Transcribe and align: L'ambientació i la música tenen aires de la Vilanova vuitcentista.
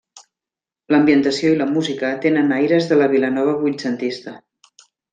L'ambientació 0.93 1.51
i 1.51 1.59
la 1.59 1.67
música 1.75 2.11
tenen 2.25 2.57
aires 2.57 2.91
de 2.95 3.01
la 3.05 3.11
Vilanova 3.15 3.57
vuitcentista. 3.63 4.39